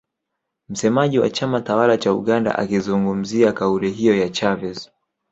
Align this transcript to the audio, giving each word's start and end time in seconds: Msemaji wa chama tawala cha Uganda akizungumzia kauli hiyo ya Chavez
Msemaji 0.69 1.19
wa 1.19 1.29
chama 1.29 1.61
tawala 1.61 1.97
cha 1.97 2.13
Uganda 2.13 2.57
akizungumzia 2.59 3.51
kauli 3.53 3.91
hiyo 3.91 4.17
ya 4.19 4.29
Chavez 4.29 4.89